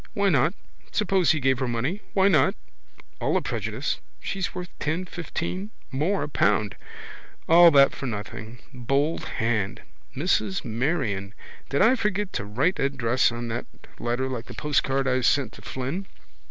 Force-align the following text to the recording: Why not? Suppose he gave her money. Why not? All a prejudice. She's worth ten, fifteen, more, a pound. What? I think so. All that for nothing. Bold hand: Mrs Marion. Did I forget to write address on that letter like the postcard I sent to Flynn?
Why 0.15 0.29
not? 0.29 0.55
Suppose 0.91 1.29
he 1.29 1.39
gave 1.39 1.59
her 1.59 1.67
money. 1.67 2.01
Why 2.15 2.27
not? 2.27 2.55
All 3.19 3.37
a 3.37 3.41
prejudice. 3.43 3.99
She's 4.19 4.55
worth 4.55 4.69
ten, 4.79 5.05
fifteen, 5.05 5.69
more, 5.91 6.23
a 6.23 6.27
pound. 6.27 6.73
What? 6.73 6.75
I 6.75 6.79
think 6.79 6.81
so. 6.81 7.53
All 7.53 7.69
that 7.71 7.93
for 7.95 8.05
nothing. 8.07 8.57
Bold 8.73 9.25
hand: 9.25 9.83
Mrs 10.17 10.65
Marion. 10.65 11.35
Did 11.69 11.83
I 11.83 11.95
forget 11.95 12.33
to 12.33 12.45
write 12.45 12.79
address 12.79 13.31
on 13.31 13.47
that 13.49 13.67
letter 13.99 14.27
like 14.27 14.45
the 14.45 14.55
postcard 14.55 15.07
I 15.07 15.21
sent 15.21 15.53
to 15.53 15.61
Flynn? 15.61 16.07